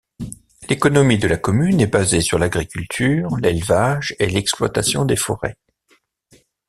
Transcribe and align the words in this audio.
L'économie 0.67 1.19
de 1.19 1.27
la 1.27 1.37
commune 1.37 1.79
est 1.79 1.85
basée 1.85 2.21
sur 2.21 2.39
l'agriculture, 2.39 3.37
l'élevage 3.37 4.15
et 4.17 4.25
l'exploitation 4.25 5.05
des 5.05 5.15
forêts. 5.15 5.59